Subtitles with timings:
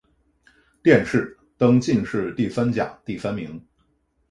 [0.81, 3.63] 殿试登进士第三甲第三名。